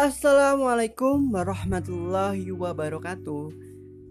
[0.00, 3.52] Assalamualaikum warahmatullahi wabarakatuh.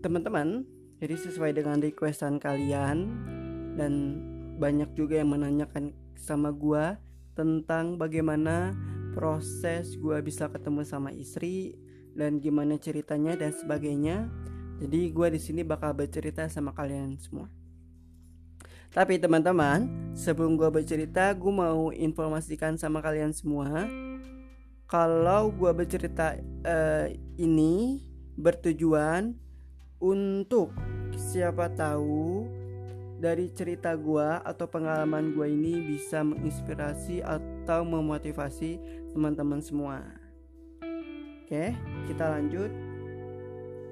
[0.05, 0.61] Teman-teman,
[1.01, 3.09] jadi sesuai dengan requestan kalian
[3.73, 4.21] Dan
[4.61, 7.01] banyak juga yang menanyakan sama gua
[7.33, 8.77] Tentang bagaimana
[9.17, 11.73] proses gua bisa ketemu sama istri
[12.13, 14.29] Dan gimana ceritanya dan sebagainya.
[14.85, 17.49] Jadi gua di sini bakal bercerita sama kalian semua.
[18.93, 23.89] Tapi teman-teman, sebelum gua bercerita, gue mau informasikan sama kalian semua
[24.89, 26.33] kalau gue bercerita
[26.65, 27.05] uh,
[27.37, 28.01] ini
[28.33, 29.37] bertujuan
[30.01, 30.73] untuk
[31.13, 32.49] siapa tahu
[33.21, 38.81] dari cerita gue atau pengalaman gue ini bisa menginspirasi atau memotivasi
[39.13, 40.01] teman-teman semua.
[41.45, 41.77] Oke,
[42.09, 42.73] kita lanjut.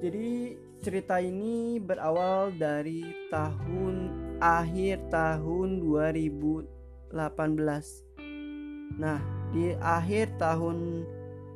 [0.02, 4.10] Jadi cerita ini berawal dari tahun
[4.42, 7.14] akhir tahun 2018.
[8.98, 11.08] Nah, di akhir tahun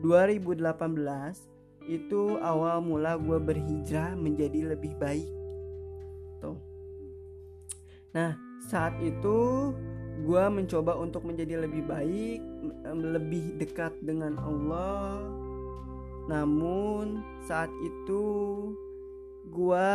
[0.01, 0.71] 2018
[1.89, 5.27] itu awal mula gue berhijrah menjadi lebih baik.
[6.39, 6.57] Tuh.
[8.15, 8.37] Nah
[8.69, 9.71] saat itu
[10.21, 12.39] gue mencoba untuk menjadi lebih baik
[12.93, 15.25] lebih dekat dengan Allah.
[16.29, 18.23] Namun saat itu
[19.51, 19.91] gue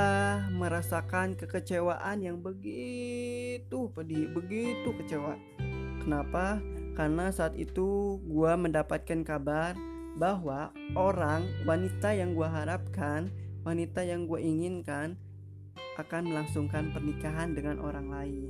[0.58, 5.38] merasakan kekecewaan yang begitu pedih begitu kecewa.
[6.03, 6.60] Kenapa
[6.97, 9.77] karena saat itu gue mendapatkan kabar
[10.16, 13.28] bahwa orang wanita yang gue harapkan
[13.69, 15.20] wanita yang gue inginkan
[16.00, 18.44] akan melangsungkan pernikahan dengan orang lain.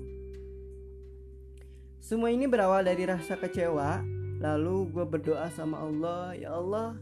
[1.98, 3.98] Semua ini berawal dari rasa kecewa.
[4.38, 6.94] Lalu gue berdoa sama Allah ya Allah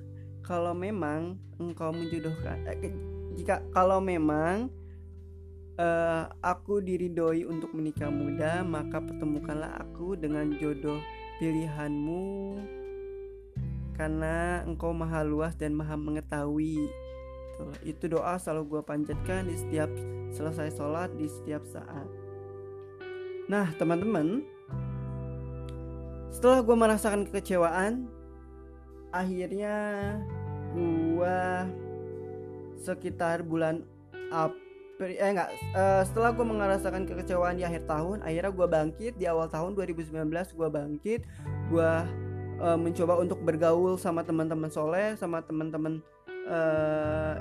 [0.47, 2.95] kalau memang engkau menjodohkan eh,
[3.34, 4.70] jika kalau memang
[5.81, 11.01] uh, aku diridoi untuk menikah muda maka pertemukanlah aku dengan jodoh
[11.39, 12.59] pilihanmu
[13.95, 16.91] karena engkau maha luas dan maha mengetahui.
[17.86, 19.86] Itu doa selalu gue panjatkan di setiap
[20.35, 22.07] selesai sholat di setiap saat.
[23.47, 24.42] Nah teman-teman
[26.35, 28.11] setelah gue merasakan kekecewaan
[29.14, 29.77] akhirnya
[30.75, 31.39] gue
[32.83, 33.87] sekitar bulan
[34.35, 34.64] April
[35.03, 35.51] eh enggak.
[35.75, 39.13] Uh, setelah gue merasakan kekecewaan di akhir tahun akhirnya gue bangkit.
[39.19, 41.21] Di awal tahun 2019 gue bangkit.
[41.67, 41.93] Gue
[42.63, 45.99] uh, mencoba untuk bergaul sama teman-teman soleh sama teman-teman
[46.47, 47.35] uh,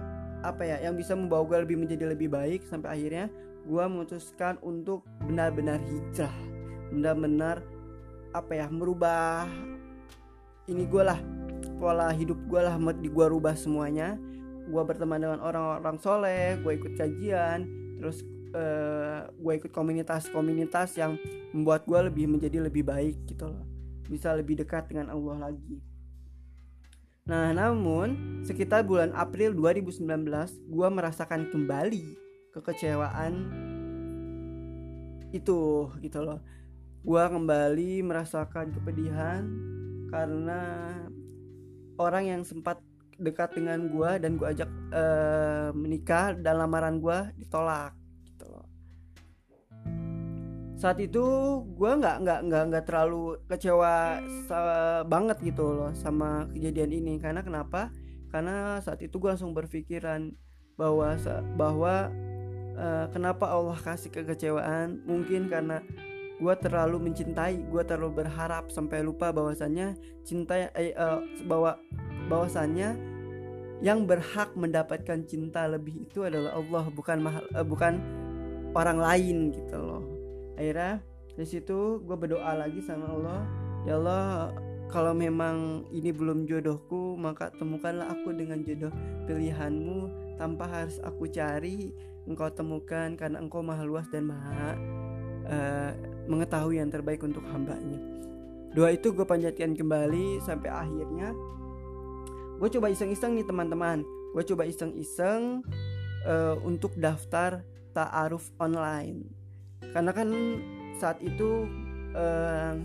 [0.43, 2.65] apa ya yang bisa membawa gue lebih menjadi lebih baik.
[2.65, 3.29] Sampai akhirnya
[3.63, 6.33] gue memutuskan untuk benar-benar hijrah.
[6.89, 7.61] Benar-benar
[8.33, 9.45] apa ya merubah
[10.65, 11.21] ini gue lah.
[11.77, 14.17] Pola hidup gue lah di gue rubah semuanya
[14.63, 17.67] gue berteman dengan orang-orang soleh gue ikut kajian
[17.99, 21.17] terus uh, eh, gue ikut komunitas-komunitas yang
[21.51, 23.65] membuat gue lebih menjadi lebih baik gitu loh.
[24.07, 25.79] Bisa lebih dekat dengan Allah lagi.
[27.23, 30.03] Nah namun sekitar bulan April 2019
[30.67, 32.05] gue merasakan kembali
[32.51, 33.33] kekecewaan
[35.33, 36.39] itu gitu loh.
[37.03, 39.43] Gue kembali merasakan kepedihan
[40.11, 40.61] karena
[41.97, 42.79] orang yang sempat
[43.19, 47.93] dekat dengan gue dan gue ajak uh, menikah dan lamaran gue ditolak
[48.25, 48.67] gitu loh.
[50.77, 51.23] Saat itu
[51.63, 54.19] gue nggak nggak nggak nggak terlalu kecewa
[55.07, 57.13] banget gitu loh sama kejadian ini.
[57.21, 57.93] Karena kenapa?
[58.33, 60.33] Karena saat itu gue langsung berpikiran
[60.75, 61.15] bahwa
[61.53, 62.09] bahwa
[62.75, 65.05] uh, kenapa Allah kasih kekecewaan?
[65.05, 65.79] Mungkin karena
[66.43, 71.77] gue terlalu mencintai gue terlalu berharap sampai lupa bahwasannya cinta eh, uh, bahwa
[72.27, 73.13] bahwasannya
[73.83, 77.99] yang berhak mendapatkan cinta lebih itu adalah Allah bukan mahal, uh, bukan
[78.71, 80.03] orang lain gitu loh.
[80.55, 81.03] Akhirnya
[81.33, 83.41] di situ gue berdoa lagi sama Allah
[83.89, 84.53] ya Allah
[84.87, 88.93] kalau memang ini belum jodohku maka temukanlah aku dengan jodoh
[89.27, 90.21] pilihanmu.
[90.33, 91.93] Tanpa harus aku cari
[92.25, 94.79] engkau temukan karena engkau maha luas dan maha
[95.45, 95.91] uh,
[96.25, 97.99] mengetahui yang terbaik untuk hambanya.
[98.73, 101.35] Doa itu gue panjatkan kembali sampai akhirnya
[102.63, 104.07] gue coba iseng-iseng nih teman-teman.
[104.31, 105.67] Gue coba iseng-iseng
[106.23, 107.59] uh, untuk daftar
[107.91, 109.27] ta'aruf online.
[109.91, 110.31] Karena kan
[110.95, 111.67] saat itu
[112.15, 112.79] uh,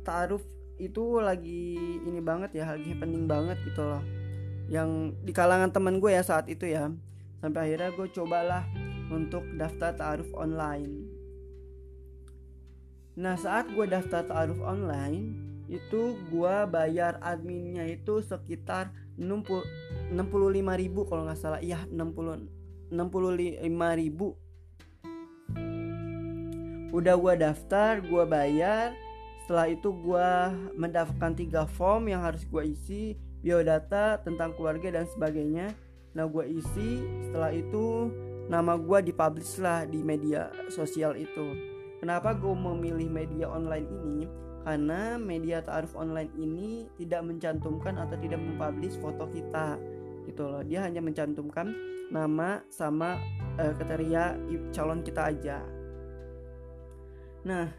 [0.00, 0.40] ta'aruf
[0.80, 1.76] itu lagi
[2.08, 4.00] ini banget ya lagi penting banget gitu loh.
[4.72, 6.88] Yang di kalangan teman gue ya saat itu ya.
[7.44, 8.64] Sampai akhirnya gue cobalah
[9.12, 11.04] untuk daftar ta'aruf online.
[13.20, 21.00] Nah saat gue daftar ta'aruf online itu gua bayar adminnya itu sekitar 60 65 ribu
[21.08, 21.60] kalau nggak salah.
[21.62, 24.38] Iya 60 65 ribu.
[26.94, 28.94] Udah gua daftar gua bayar.
[29.44, 33.14] Setelah itu gua mendaftarkan tiga form yang harus gua isi
[33.46, 35.70] biodata tentang keluarga dan sebagainya.
[36.18, 37.04] Nah gue isi.
[37.28, 38.10] Setelah itu
[38.50, 41.54] nama gue dipublish lah di media sosial itu.
[42.02, 48.42] Kenapa gue memilih media online ini karena media ta'aruf online ini tidak mencantumkan atau tidak
[48.42, 49.78] mempublish foto kita
[50.26, 50.66] gitu loh.
[50.66, 51.70] Dia hanya mencantumkan
[52.10, 53.14] nama sama
[53.62, 54.34] uh, kriteria
[54.74, 55.62] calon kita aja.
[57.46, 57.70] Nah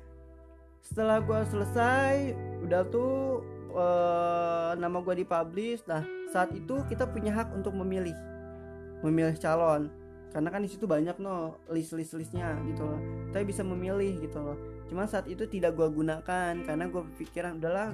[0.79, 2.31] setelah gue selesai
[2.63, 3.43] udah tuh
[3.75, 5.83] uh, nama gue dipublish.
[5.91, 8.15] Nah saat itu kita punya hak untuk memilih
[9.03, 9.91] memilih calon.
[10.31, 12.99] Karena kan di situ banyak no list list listnya gitu loh.
[13.27, 17.91] Kita bisa memilih gitu loh cuma saat itu tidak gue gunakan karena gue berpikiran udahlah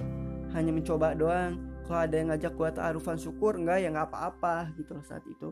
[0.53, 1.59] hanya mencoba doang.
[1.83, 5.51] Kalau ada yang ngajak gue taarufan syukur enggak ya nggak apa-apa gitu loh saat itu.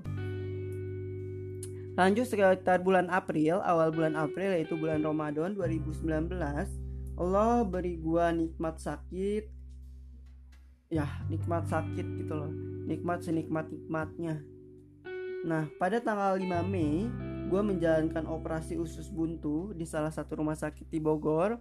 [1.97, 6.31] Lanjut sekitar bulan April awal bulan April yaitu bulan Ramadan 2019
[7.19, 9.43] Allah beri gua nikmat sakit.
[10.87, 12.51] Ya nikmat sakit gitu loh.
[12.87, 14.39] Nikmat senikmat nikmatnya
[15.41, 17.09] nah pada tanggal 5 Mei
[17.51, 21.59] gua menjalankan operasi usus buntu di salah satu rumah sakit di Bogor.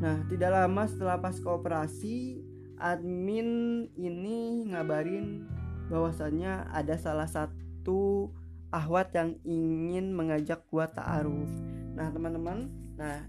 [0.00, 2.40] Nah tidak lama setelah pas operasi
[2.80, 5.44] admin ini ngabarin
[5.92, 8.32] bahwasannya ada salah satu
[8.72, 11.52] ahwat yang ingin mengajak gua ta'aruf.
[11.92, 13.28] Nah teman-teman nah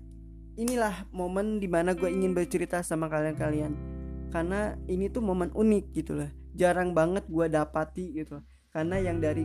[0.55, 3.75] inilah momen di mana gue ingin bercerita sama kalian-kalian.
[4.31, 8.39] Karena ini tuh momen unik gitu lah jarang banget gue dapati gitu
[8.71, 9.43] karena yang dari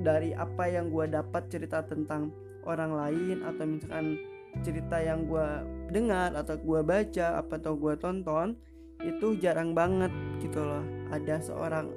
[0.00, 2.32] dari apa yang gue dapat cerita tentang
[2.66, 4.20] orang lain atau misalkan
[4.64, 5.48] cerita yang gue
[5.92, 8.56] dengar atau gue baca apa atau gue tonton
[9.04, 10.10] itu jarang banget
[10.40, 10.84] gitu loh.
[11.12, 11.92] Ada seorang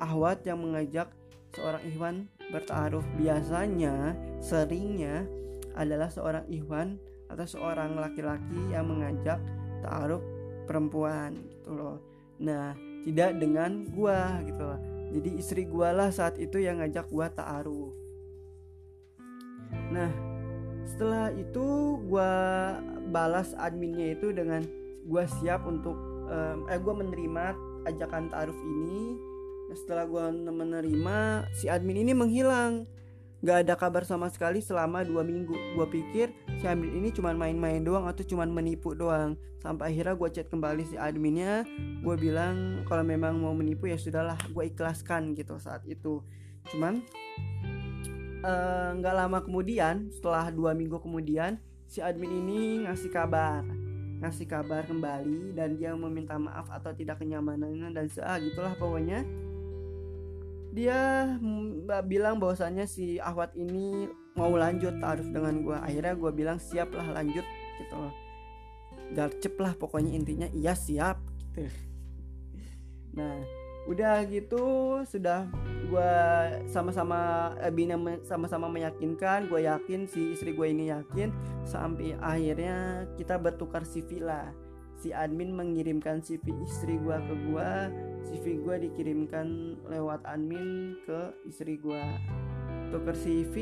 [0.00, 1.12] ahwat yang mengajak
[1.52, 2.16] seorang ikhwan
[2.50, 3.04] bertaruh.
[3.20, 5.28] Biasanya seringnya
[5.76, 6.96] adalah seorang ikhwan
[7.28, 9.40] atau seorang laki-laki yang mengajak
[9.84, 10.20] taruh
[10.64, 11.96] perempuan gitu loh.
[12.40, 12.72] Nah
[13.04, 17.94] tidak dengan gua gitu loh jadi istri gua lah saat itu yang ngajak gua taruh
[19.94, 20.10] nah
[20.84, 22.30] setelah itu gua
[23.08, 24.66] balas adminnya itu dengan
[25.06, 25.96] gua siap untuk
[26.26, 29.16] um, eh gua menerima ajakan taruh ini.
[29.74, 32.86] Setelah gue menerima si admin ini menghilang
[33.44, 35.52] Gak ada kabar sama sekali selama dua minggu.
[35.76, 39.36] Gue pikir si admin ini cuma main-main doang atau cuma menipu doang.
[39.60, 41.68] Sampai akhirnya gue chat kembali si adminnya.
[42.00, 46.24] Gue bilang kalau memang mau menipu ya sudahlah gue ikhlaskan gitu saat itu.
[46.72, 47.04] Cuman
[48.40, 53.60] eh, nggak uh, lama kemudian setelah dua minggu kemudian si admin ini ngasih kabar.
[54.24, 59.20] Ngasih kabar kembali dan dia meminta maaf atau tidak kenyamanannya dan ah gitulah pokoknya
[60.74, 61.30] dia
[62.02, 67.14] bilang bahwasannya si Ahwat ini mau lanjut taruh dengan gue akhirnya gue bilang siap lah
[67.14, 67.46] lanjut
[67.78, 68.14] gitu loh.
[69.62, 71.22] Lah pokoknya intinya iya siap
[71.54, 71.70] gitu.
[73.14, 73.38] Nah
[73.84, 74.64] udah gitu
[75.04, 75.44] sudah
[75.92, 76.14] gue
[76.72, 81.28] sama-sama eh, bina sama-sama meyakinkan gue yakin si istri gue ini yakin
[81.68, 84.48] sampai akhirnya kita bertukar CV lah
[85.04, 87.92] si admin mengirimkan CV istri gua ke gua
[88.24, 92.00] CV gua dikirimkan lewat admin ke istri gua.
[92.88, 93.54] Tukar CV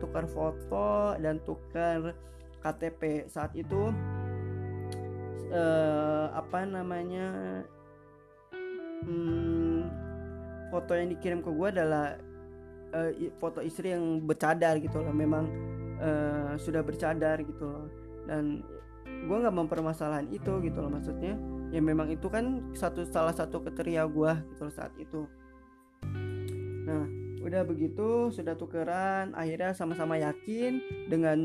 [0.00, 2.16] tukar foto dan tukar
[2.64, 3.92] KTP saat itu
[5.52, 7.28] eh, apa namanya
[9.04, 9.84] hmm,
[10.72, 12.16] foto yang dikirim ke gua adalah
[12.96, 15.12] eh, foto istri yang bercadar gitu loh.
[15.12, 15.44] Memang
[16.00, 17.92] eh, sudah bercadar gitu loh.
[18.24, 18.64] Dan
[19.28, 21.36] gue nggak mempermasalahan itu gitu loh maksudnya.
[21.68, 25.28] Ya memang itu kan satu salah satu kriteria gue gitu loh saat itu.
[26.88, 27.04] Nah
[27.44, 31.38] udah begitu sudah tukeran akhirnya sama-sama yakin dengan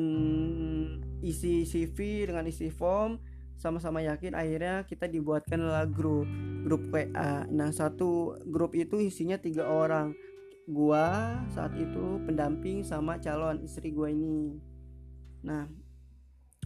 [1.24, 3.22] isi CV dengan isi form
[3.56, 6.28] sama-sama yakin akhirnya kita dibuatkanlah grup
[6.68, 10.16] grup WA nah satu grup itu isinya tiga orang.
[10.64, 14.60] Gua saat itu pendamping sama calon istri gua ini.
[15.44, 15.68] Nah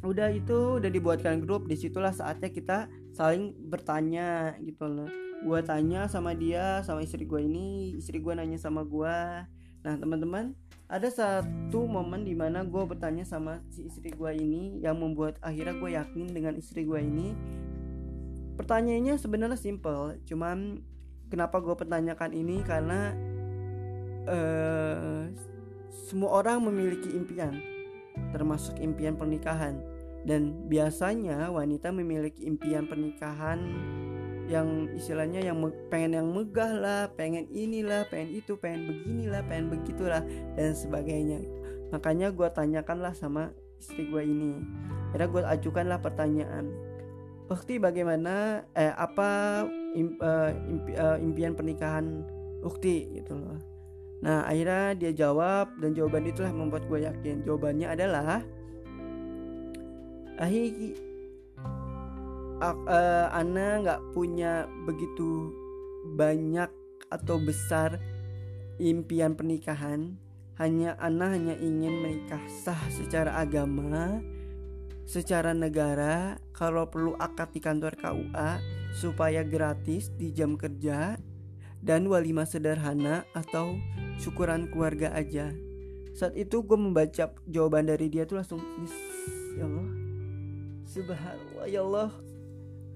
[0.03, 1.65] udah itu udah dibuatkan grup.
[1.65, 2.77] Di situlah saatnya kita
[3.13, 5.09] saling bertanya gitu loh.
[5.45, 9.45] Gue tanya sama dia sama istri gue ini istri gue nanya sama gue
[9.85, 10.57] nah teman-teman
[10.89, 15.75] ada satu momen di mana gue bertanya sama si istri gue ini yang membuat akhirnya
[15.77, 17.35] gue yakin dengan istri gue ini.
[18.57, 20.81] Pertanyaannya sebenarnya simple cuman
[21.29, 22.65] kenapa gue pertanyakan ini?
[22.65, 23.13] Karena
[24.25, 25.27] uh,
[26.07, 27.76] semua orang memiliki impian
[28.31, 29.79] termasuk impian pernikahan.
[30.27, 33.63] Dan biasanya wanita memiliki impian pernikahan
[34.47, 35.59] yang istilahnya yang
[35.91, 40.23] pengen yang megah lah, pengen inilah, pengen itu, pengen beginilah, pengen begitulah
[40.55, 41.43] dan sebagainya.
[41.91, 44.59] Makanya gue tanyakanlah sama istri gue ini.
[45.11, 46.71] Akhirnya gue ajukanlah pertanyaan.
[47.47, 49.63] Ukti bagaimana eh apa
[49.95, 50.19] impi,
[50.99, 52.27] uh, impian pernikahan
[52.59, 53.76] Ukti gitu loh
[54.17, 57.45] nah akhirnya dia jawab dan jawaban itulah membuat gue yakin.
[57.45, 58.41] Jawabannya adalah
[60.37, 60.93] ahi
[62.61, 65.53] uh, Ana nggak punya begitu
[66.17, 66.69] banyak
[67.13, 68.01] atau besar
[68.81, 70.17] impian pernikahan.
[70.57, 74.17] Hanya Ana hanya ingin menikah sah secara agama
[75.07, 76.37] secara negara.
[76.51, 78.51] Kalau perlu akad di kantor KUA
[78.97, 81.15] supaya gratis di jam kerja
[81.81, 83.77] dan walimah sederhana atau
[84.17, 85.53] syukuran keluarga aja.
[86.17, 88.61] Saat itu gue membaca jawaban dari dia tuh langsung
[89.53, 89.87] ya Allah.
[90.89, 92.09] Subhanallah ya Allah.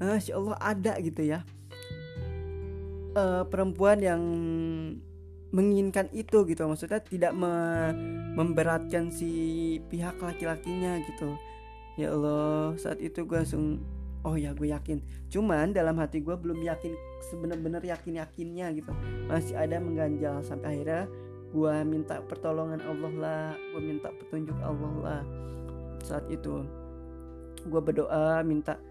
[0.02, 1.46] Masya Allah ada gitu ya.
[3.14, 4.22] Uh, perempuan yang
[5.54, 6.66] menginginkan itu gitu.
[6.66, 7.54] Maksudnya tidak me
[8.34, 11.38] memberatkan si pihak laki-lakinya gitu.
[12.00, 13.84] Ya Allah saat itu gue langsung
[14.24, 15.01] oh ya gue yakin.
[15.30, 16.94] Cuman dalam hati gue belum yakin
[17.32, 18.92] sebenar-benar yakin yakinnya gitu.
[19.28, 21.10] Masih ada mengganjal sampai akhirnya
[21.51, 25.24] gue minta pertolongan Allah lah gue minta petunjuk Allah lah.
[26.06, 26.66] Saat itu
[27.62, 28.82] gue berdoa minta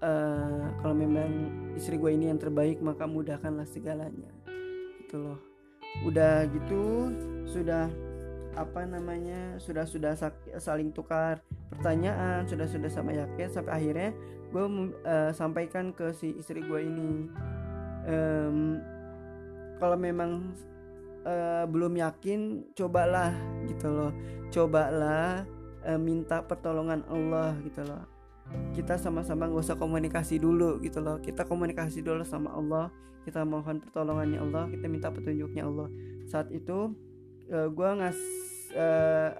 [0.00, 1.30] uh, kalau memang
[1.76, 4.32] istri gue ini yang terbaik maka mudahkanlah segalanya.
[5.04, 5.40] Gitu loh.
[6.04, 7.12] Udah gitu
[7.48, 7.88] sudah
[8.56, 10.16] apa namanya sudah sudah
[10.56, 14.10] saling tukar pertanyaan sudah sudah sama yakin sampai akhirnya
[14.56, 14.64] gue
[15.04, 17.28] uh, sampaikan ke si istri gue ini.
[18.08, 18.80] Um,
[19.76, 20.56] kalau memang
[21.28, 23.36] uh, belum yakin cobalah
[23.68, 24.12] gitu loh.
[24.48, 25.44] Cobalah
[25.84, 28.08] uh, minta pertolongan Allah gitu loh.
[28.72, 31.20] Kita sama-sama gak usah komunikasi dulu gitu loh.
[31.20, 32.88] Kita komunikasi dulu sama Allah.
[33.28, 34.72] Kita mohon pertolongannya Allah.
[34.72, 35.92] Kita minta petunjuknya Allah.
[36.24, 36.96] Saat itu
[37.52, 38.18] uh, gue ngas
[38.72, 39.36] uh,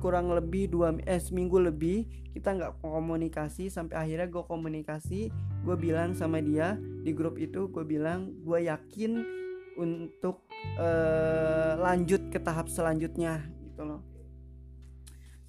[0.00, 5.20] kurang lebih dua eh seminggu lebih kita nggak komunikasi sampai akhirnya gue komunikasi
[5.66, 9.40] gue bilang sama dia di grup itu gue bilang gue yakin
[9.80, 10.44] untuk
[10.76, 14.00] uh, lanjut ke tahap selanjutnya gitu loh.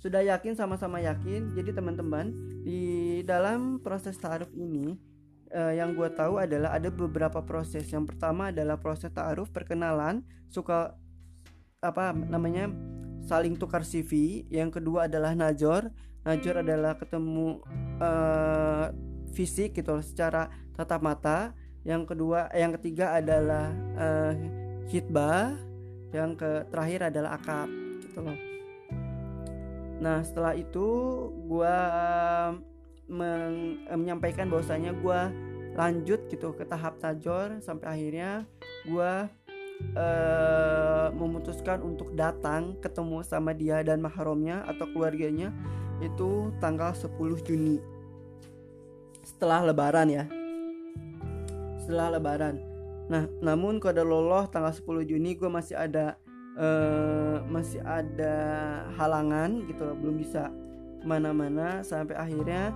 [0.01, 1.53] Sudah yakin sama-sama yakin.
[1.53, 2.33] Jadi teman-teman
[2.65, 4.97] di dalam proses taruh ini
[5.53, 7.85] uh, yang gue tahu adalah ada beberapa proses.
[7.91, 10.97] Yang pertama adalah proses taruh perkenalan suka
[11.81, 12.69] apa namanya
[13.25, 15.89] saling tukar CV yang kedua adalah najor.
[16.21, 17.65] Najor adalah ketemu
[17.97, 18.93] uh,
[19.33, 21.39] fisik gitu loh, secara tatap mata.
[21.81, 24.37] Yang kedua yang ketiga adalah uh,
[24.85, 25.57] hitbah
[26.13, 27.69] yang ke terakhir adalah akad
[28.05, 28.37] gitu loh.
[30.01, 30.87] Nah setelah itu
[31.49, 31.77] gue
[33.11, 35.21] men menyampaikan bahwasanya gue
[35.75, 38.43] lanjut gitu ke tahap tajor sampai akhirnya
[38.83, 39.11] gue
[39.95, 45.51] uh, memutuskan untuk datang ketemu sama dia dan mahromnya atau keluarganya
[46.01, 47.13] itu tanggal 10
[47.45, 47.77] Juni.
[49.21, 50.25] Setelah lebaran ya.
[51.81, 52.55] Setelah lebaran.
[53.11, 56.17] Nah namun kode loloh tanggal 10 Juni gue masih ada
[56.57, 58.35] uh, masih ada
[58.97, 60.49] halangan gitu loh belum bisa
[61.01, 62.73] mana-mana sampai akhirnya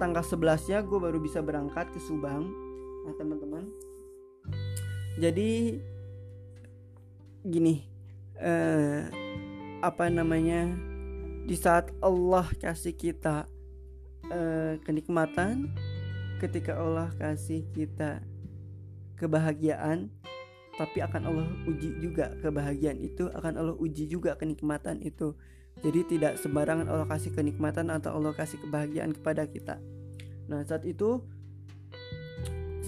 [0.00, 2.48] tanggal 11 nya gue baru bisa berangkat ke Subang.
[3.06, 3.64] Nah teman-teman.
[5.20, 5.78] Jadi
[7.42, 7.86] gini
[8.38, 9.06] uh,
[9.82, 10.70] apa namanya
[11.42, 13.50] di saat Allah kasih kita
[14.30, 15.74] uh, kenikmatan
[16.38, 18.22] ketika Allah kasih kita
[19.18, 20.10] kebahagiaan
[20.78, 25.36] tapi akan Allah uji juga kebahagiaan itu akan Allah uji juga kenikmatan itu.
[25.84, 29.80] Jadi tidak sembarangan Allah kasih kenikmatan atau Allah kasih kebahagiaan kepada kita.
[30.48, 31.20] Nah saat itu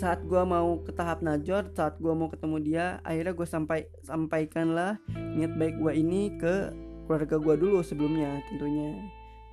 [0.04, 5.00] saat gue mau ke tahap najor saat gue mau ketemu dia akhirnya gue sampai sampaikanlah
[5.08, 6.68] niat baik gue ini ke
[7.08, 9.00] keluarga gue dulu sebelumnya tentunya.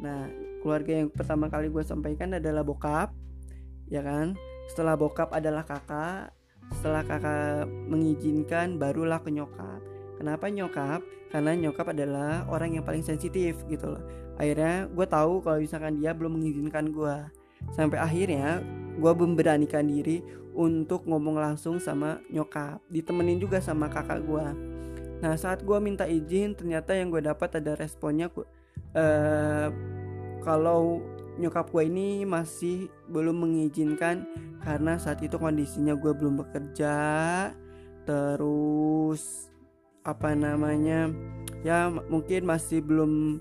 [0.04, 0.28] Nah
[0.60, 3.16] keluarga yang pertama kali gue sampaikan adalah bokap
[3.88, 4.36] ya kan?
[4.68, 6.36] Setelah bokap adalah kakak
[6.76, 9.80] setelah kakak mengizinkan barulah ke nyokap.
[10.20, 11.00] Kenapa nyokap?
[11.32, 14.04] Karena nyokap adalah orang yang paling sensitif gitu loh.
[14.36, 17.16] Akhirnya gue tahu kalau misalkan dia belum mengizinkan gue
[17.72, 18.60] sampai akhirnya
[19.02, 20.22] gue memberanikan diri
[20.54, 24.46] untuk ngomong langsung sama nyokap ditemenin juga sama kakak gue
[25.22, 28.30] nah saat gue minta izin ternyata yang gue dapat ada responnya
[28.94, 29.68] uh,
[30.42, 31.02] kalau
[31.38, 34.28] nyokap gue ini masih belum mengizinkan
[34.62, 36.96] karena saat itu kondisinya gue belum bekerja.
[38.06, 39.50] Terus
[40.02, 41.14] apa namanya
[41.62, 43.38] ya mungkin masih belum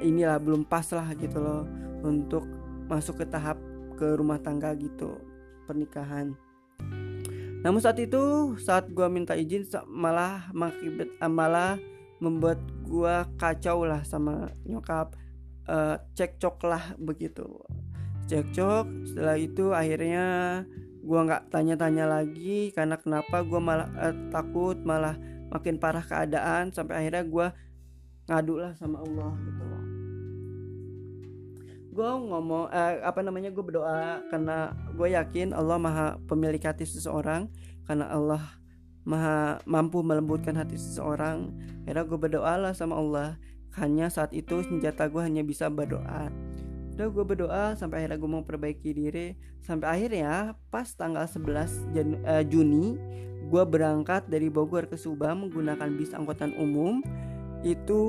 [0.00, 1.68] inilah belum pas lah gitu loh
[2.00, 2.48] untuk
[2.88, 3.60] masuk ke tahap
[3.94, 5.18] ke rumah tangga gitu
[5.64, 6.36] pernikahan.
[7.64, 11.80] Namun saat itu saat gue minta izin malah makibat malah
[12.20, 15.16] membuat gue kacau lah sama nyokap.
[15.64, 17.48] Uh, cekcok lah begitu.
[18.28, 20.24] Cekcok setelah itu akhirnya
[21.04, 25.16] gue nggak tanya-tanya lagi karena kenapa gue malah eh, takut malah
[25.52, 27.46] makin parah keadaan sampai akhirnya gue
[28.28, 29.62] ngadu lah sama Allah gitu.
[29.68, 29.83] loh
[31.94, 37.46] gue ngomong eh, apa namanya gue berdoa karena gue yakin Allah maha pemilik hati seseorang
[37.86, 38.42] karena Allah
[39.06, 41.52] maha mampu melembutkan hati seseorang.
[41.84, 43.36] Akhirnya gue berdoa lah sama Allah.
[43.76, 46.32] Hanya saat itu senjata gue hanya bisa berdoa.
[46.96, 49.36] Udah gue berdoa sampai akhirnya gue mau perbaiki diri.
[49.60, 52.96] Sampai akhirnya pas tanggal 11 Jan uh, Juni
[53.44, 57.04] gue berangkat dari Bogor ke Subang menggunakan bis angkutan umum.
[57.60, 58.02] Itu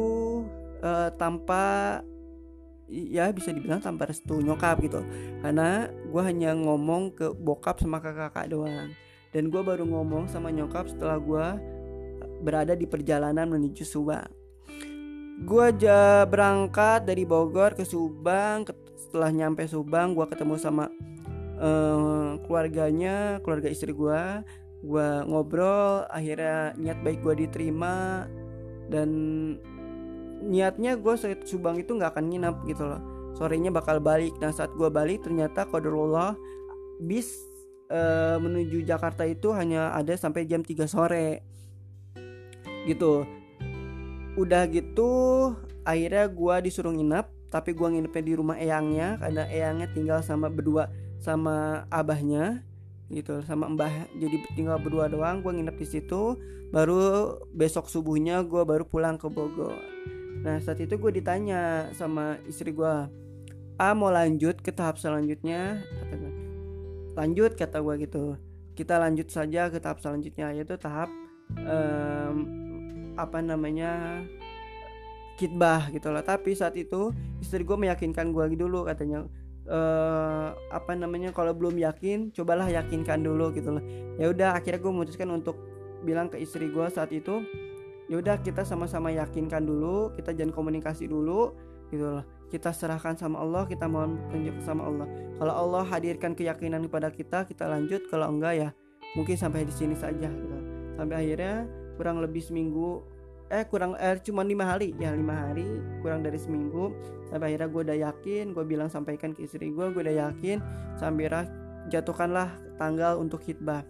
[0.80, 2.00] uh, tanpa
[2.90, 5.02] ya bisa dibilang tanpa restu nyokap gitu.
[5.42, 8.90] Karena gue hanya ngomong ke bokap sama kakak-kakak doang.
[9.36, 11.48] Dan gue baru ngomong sama nyokap setelah gue
[12.46, 14.30] berada di perjalanan menuju Subang.
[15.44, 18.64] Gue aja berangkat dari Bogor ke Subang.
[18.96, 20.88] Setelah nyampe Subang gue ketemu sama
[21.60, 24.22] uh, keluarganya keluarga istri gue
[24.86, 28.30] gue ngobrol akhirnya niat baik gue diterima.
[28.86, 29.10] Dan
[30.46, 33.02] niatnya gue saat Subang itu nggak akan nginap gitu loh.
[33.36, 34.38] Sorenya bakal balik.
[34.40, 36.38] Nah saat gue balik ternyata kodarullah
[37.02, 37.36] bis
[37.92, 41.44] uh, menuju Jakarta itu hanya ada sampai jam 3 sore.
[42.86, 43.26] Gitu.
[44.38, 45.10] Udah gitu
[45.84, 50.90] akhirnya gue disuruh nginep tapi gue nginepnya di rumah eyangnya karena eyangnya tinggal sama berdua
[51.22, 52.62] sama abahnya
[53.10, 54.08] gitu sama mbah.
[54.16, 56.38] Jadi tinggal berdua doang gue nginep di situ.
[56.74, 59.96] Baru besok subuhnya gue baru pulang ke Bogor
[60.46, 62.96] nah saat itu gue ditanya sama istri gue
[63.76, 65.82] ah mau lanjut ke tahap selanjutnya?
[65.82, 66.34] Kata gue
[67.16, 68.24] lanjut kata gue gitu.
[68.76, 71.10] Kita lanjut saja ke tahap selanjutnya yaitu tahap
[71.64, 72.36] um,
[73.16, 74.24] apa namanya
[75.36, 77.12] kitbah gitu lah tapi saat itu
[77.44, 79.28] istri gue meyakinkan gue dulu katanya
[79.68, 79.80] e,
[80.72, 83.84] apa namanya kalau belum yakin cobalah yakinkan dulu gitu loh.
[84.16, 85.60] Ya udah akhirnya gue memutuskan untuk
[86.08, 87.44] bilang ke istri gue saat itu
[88.06, 91.54] ya udah kita sama-sama yakinkan dulu kita jangan komunikasi dulu
[91.90, 92.26] gitu loh.
[92.50, 95.08] Kita serahkan sama Allah kita mohon petunjuk sama Allah.
[95.38, 98.06] Kalau Allah hadirkan keyakinan kepada kita kita lanjut.
[98.10, 98.70] Kalau enggak ya
[99.18, 100.58] mungkin sampai di sini saja gitu
[100.96, 103.04] sampai akhirnya kurang lebih seminggu
[103.52, 104.94] eh kurang eh cuma lima hari.
[104.98, 105.66] Ya lima hari
[106.02, 106.94] kurang dari seminggu.
[107.30, 110.62] Sampai akhirnya gue udah yakin gue bilang sampaikan ke istri gue gue udah yakin.
[110.98, 111.30] Sampai
[111.90, 113.86] jatuhkanlah tanggal untuk hitbah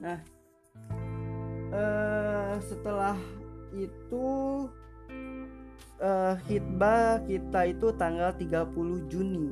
[0.00, 0.16] nah
[1.70, 3.16] eh, setelah
[3.74, 4.26] itu
[6.02, 9.48] eh, hitbah kita itu tanggal 30 Juni.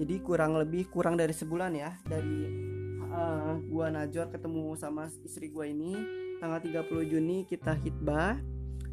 [0.00, 2.48] Jadi kurang lebih kurang dari sebulan ya dari
[3.12, 5.92] uh, gua Najor ketemu sama istri gua ini.
[6.40, 8.40] Tanggal 30 Juni kita hitbah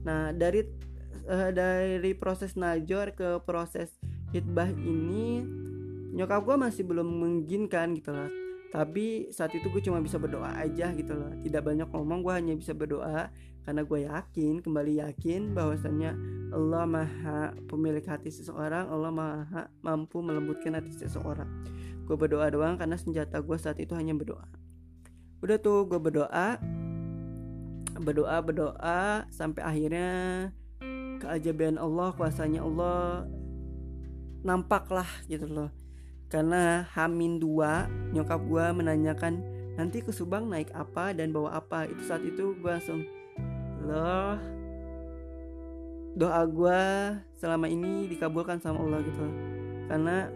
[0.03, 0.67] nah dari
[1.31, 3.95] uh, dari proses Najor ke proses
[4.35, 5.47] hitbah ini
[6.11, 10.91] nyokap gua masih belum mengizinkan gitu loh tapi saat itu gue cuma bisa berdoa aja
[10.91, 11.32] gitu loh.
[11.39, 13.32] Tidak banyak ngomong gue hanya bisa berdoa.
[13.63, 16.12] Karena gue yakin kembali yakin bahwasannya
[16.56, 21.47] Allah maha pemilik hati seseorang Allah maha mampu melembutkan hati seseorang.
[22.08, 24.47] Gue berdoa doang karena senjata gue saat itu hanya berdoa.
[25.43, 26.60] Udah tuh gue berdoa.
[27.97, 30.08] Berdoa berdoa sampai akhirnya
[31.23, 33.25] keajaiban Allah kuasanya Allah
[34.45, 35.73] nampaklah gitu loh
[36.27, 39.39] karena Hamin dua nyokap gue menanyakan
[39.79, 41.87] nanti ke Subang naik apa dan bawa apa?
[41.87, 43.07] Itu saat itu gue langsung
[43.87, 44.35] loh.
[46.17, 46.81] Doa gue
[47.39, 49.23] selama ini dikabulkan sama Allah gitu.
[49.87, 50.27] Karena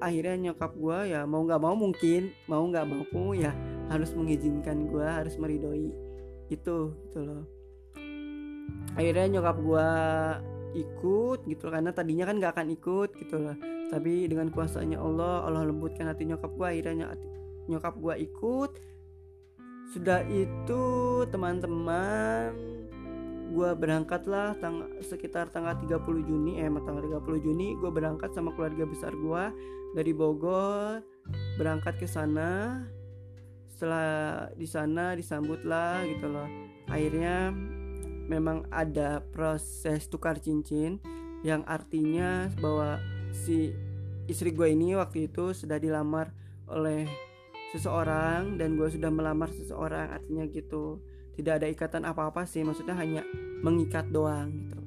[0.00, 3.52] akhirnya nyokap gue ya mau nggak mau mungkin mau nggak mau ya
[3.92, 5.92] harus mengizinkan gue harus meridoi
[6.48, 7.44] itu gitu loh.
[8.96, 9.88] Akhirnya nyokap gue
[10.72, 15.68] ikut gitu karena tadinya kan nggak akan ikut gitu loh tapi dengan kuasanya Allah Allah
[15.68, 17.12] lembutkan hati nyokap gue akhirnya
[17.68, 18.72] nyokap gue ikut.
[19.92, 20.82] Sudah itu
[21.28, 22.56] teman-teman
[23.52, 28.56] gue berangkat lah tang sekitar tanggal 30 Juni eh tanggal 30 Juni gue berangkat sama
[28.56, 29.44] keluarga besar gue
[29.92, 31.04] dari Bogor.
[31.60, 32.80] Berangkat ke sana.
[33.68, 36.48] Setelah di sana disambut lah gitu loh.
[36.88, 37.52] Akhirnya
[38.24, 40.96] memang ada proses tukar cincin
[41.44, 43.02] yang artinya bahwa
[43.32, 43.72] si
[44.30, 46.30] istri gue ini waktu itu sudah dilamar
[46.70, 47.08] oleh
[47.72, 51.00] seseorang dan gue sudah melamar seseorang artinya gitu.
[51.32, 53.24] Tidak ada ikatan apa-apa sih maksudnya hanya
[53.64, 54.78] mengikat doang gitu.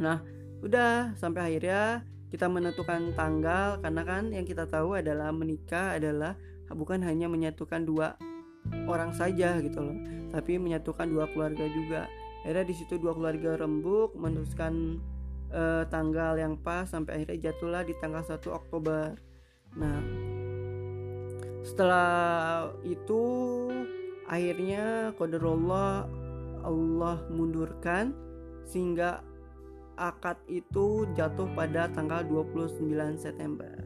[0.00, 0.24] Nah
[0.64, 6.36] udah sampai akhirnya kita menentukan tanggal karena kan yang kita tahu adalah menikah adalah
[6.70, 8.14] bukan hanya menyatukan dua
[8.86, 9.98] orang saja gitu loh
[10.30, 12.08] tapi menyatukan dua keluarga juga.
[12.40, 15.02] Akhirnya di situ dua keluarga rembuk meneruskan
[15.50, 19.14] uh, tanggal yang pas sampai akhirnya jatuhlah di tanggal 1 Oktober
[19.78, 19.98] nah
[21.60, 23.22] setelah itu
[24.26, 26.08] akhirnya qadarullah
[26.64, 28.14] Allah mundurkan
[28.64, 29.20] sehingga
[30.00, 32.80] akad itu jatuh pada tanggal 29
[33.20, 33.76] September.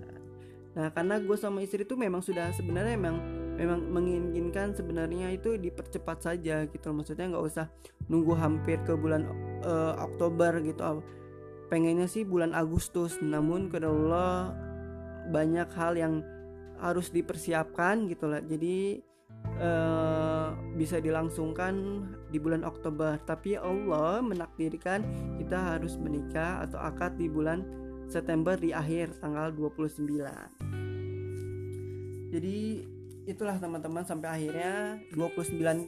[0.75, 3.17] Nah, karena gue sama istri itu memang sudah sebenarnya memang
[3.55, 6.91] memang menginginkan sebenarnya itu dipercepat saja gitu.
[6.91, 7.67] Maksudnya nggak usah
[8.11, 9.27] nunggu hampir ke bulan
[9.67, 11.03] uh, Oktober gitu.
[11.75, 13.19] Pengennya sih bulan Agustus.
[13.19, 14.55] Namun Allah
[15.35, 16.23] banyak hal yang
[16.79, 18.39] harus dipersiapkan gitu lah.
[18.47, 19.03] Jadi
[19.59, 21.75] uh, bisa dilangsungkan
[22.31, 25.05] di bulan Oktober tapi Allah menakdirkan
[25.39, 27.63] kita harus menikah atau akad di bulan
[28.11, 30.05] September di akhir tanggal 29
[32.35, 32.59] jadi
[33.25, 35.79] itulah teman-teman sampai akhirnya 29 uh,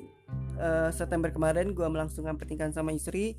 [0.56, 3.36] eh, September kemarin gue melangsungkan pernikahan sama istri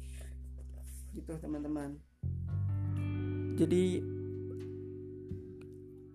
[1.15, 1.97] gitu teman-teman
[3.57, 4.05] jadi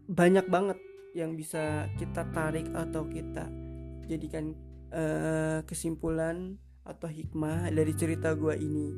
[0.07, 0.78] banyak banget
[1.12, 3.50] yang bisa kita tarik atau kita
[4.07, 4.55] jadikan
[4.94, 8.94] uh, kesimpulan atau hikmah dari cerita gua ini.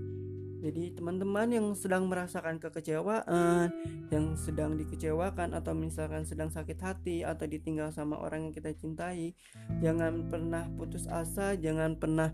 [0.65, 3.69] Jadi teman-teman yang sedang merasakan kekecewaan,
[4.09, 9.37] yang sedang dikecewakan atau misalkan sedang sakit hati atau ditinggal sama orang yang kita cintai,
[9.85, 12.33] jangan pernah putus asa, jangan pernah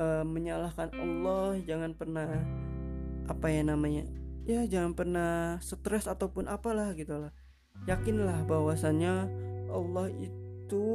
[0.00, 2.40] uh, menyalahkan Allah, jangan pernah
[3.28, 4.08] apa ya namanya?
[4.48, 7.36] Ya jangan pernah stres ataupun apalah gitulah.
[7.84, 9.28] Yakinlah bahwasannya
[9.68, 10.88] Allah itu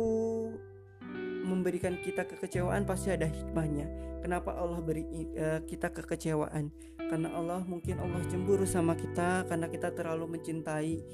[1.46, 3.86] memberikan kita kekecewaan pasti ada hikmahnya.
[4.26, 5.06] Kenapa Allah beri
[5.38, 6.74] uh, kita kekecewaan?
[6.98, 11.06] Karena Allah mungkin Allah cemburu sama kita karena kita terlalu mencintai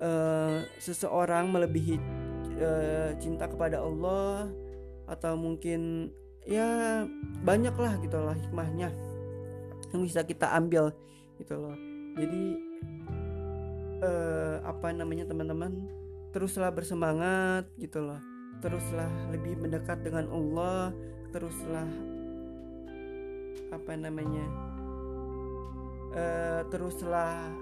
[0.00, 2.00] uh, seseorang melebihi
[2.56, 4.48] uh, cinta kepada Allah
[5.12, 6.08] atau mungkin
[6.48, 7.04] ya
[7.44, 8.96] banyaklah gitulah hikmahnya
[9.92, 10.94] yang bisa kita ambil
[11.40, 11.76] gitu loh.
[12.16, 12.44] Jadi
[14.00, 15.88] uh, apa namanya teman-teman
[16.32, 18.20] teruslah bersemangat gitu loh.
[18.60, 20.92] Teruslah lebih mendekat dengan Allah
[21.32, 21.88] teruslah
[23.68, 24.46] apa namanya
[26.16, 27.52] uh, teruslah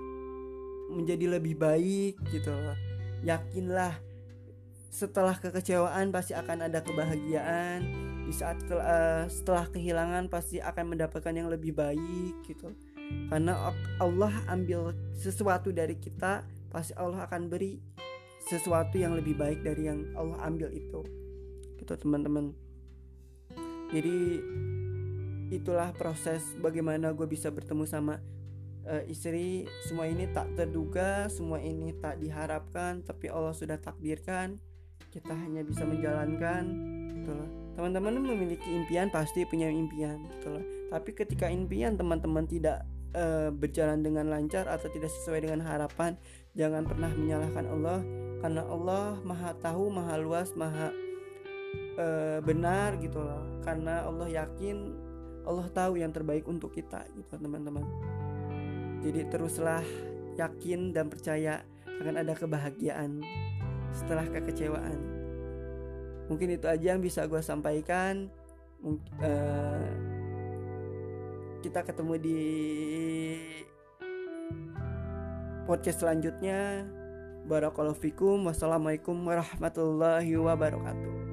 [0.94, 2.78] menjadi lebih baik gitu loh.
[3.26, 3.98] Yakinlah
[4.94, 7.82] setelah kekecewaan pasti akan ada kebahagiaan.
[8.24, 12.72] Di saat uh, setelah kehilangan pasti akan mendapatkan yang lebih baik gitu
[13.28, 17.80] karena Allah ambil sesuatu dari kita pasti Allah akan beri
[18.44, 21.00] sesuatu yang lebih baik dari yang Allah ambil itu.
[21.80, 22.52] Gitu teman-teman.
[23.94, 24.42] Jadi
[25.54, 28.20] itulah proses bagaimana gue bisa bertemu sama
[28.84, 29.64] uh, istri.
[29.88, 34.60] Semua ini tak terduga semua ini tak diharapkan tapi Allah sudah takdirkan.
[35.14, 36.94] Kita hanya bisa menjalankan
[37.32, 44.02] loh teman-teman memiliki impian pasti punya impian loh tapi ketika impian teman-teman tidak uh, berjalan
[44.02, 46.18] dengan lancar atau tidak sesuai dengan harapan
[46.58, 48.00] jangan pernah menyalahkan Allah.
[48.44, 50.92] Karena Allah maha tahu maha luas maha
[51.96, 53.62] uh, benar gitu loh.
[53.64, 54.76] Karena Allah yakin
[55.44, 57.84] Allah tahu yang terbaik untuk kita gitu teman-teman.
[59.04, 59.84] Jadi teruslah
[60.36, 63.20] yakin dan percaya akan ada kebahagiaan
[63.94, 64.98] setelah kekecewaan.
[66.28, 68.32] Mungkin itu aja yang bisa gue sampaikan.
[69.20, 70.13] Uh,
[71.64, 72.40] kita ketemu di
[75.64, 76.84] podcast selanjutnya
[77.44, 78.48] Barakallahu fikum.
[78.48, 81.23] Wassalamualaikum warahmatullahi wabarakatuh.